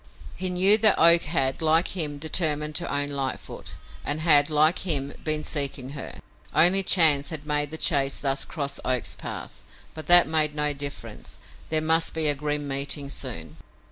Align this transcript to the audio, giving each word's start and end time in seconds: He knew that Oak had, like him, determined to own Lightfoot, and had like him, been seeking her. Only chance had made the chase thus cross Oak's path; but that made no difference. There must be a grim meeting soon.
He 0.35 0.49
knew 0.49 0.79
that 0.79 0.97
Oak 0.99 1.25
had, 1.25 1.61
like 1.61 1.89
him, 1.89 2.17
determined 2.17 2.73
to 2.77 2.91
own 2.91 3.09
Lightfoot, 3.09 3.73
and 4.03 4.19
had 4.21 4.49
like 4.49 4.79
him, 4.79 5.13
been 5.23 5.43
seeking 5.43 5.89
her. 5.91 6.21
Only 6.55 6.81
chance 6.81 7.29
had 7.29 7.45
made 7.45 7.69
the 7.69 7.77
chase 7.77 8.17
thus 8.19 8.43
cross 8.43 8.79
Oak's 8.83 9.13
path; 9.13 9.61
but 9.93 10.07
that 10.07 10.27
made 10.27 10.55
no 10.55 10.73
difference. 10.73 11.37
There 11.69 11.81
must 11.81 12.15
be 12.15 12.27
a 12.27 12.33
grim 12.33 12.67
meeting 12.67 13.11
soon. 13.11 13.57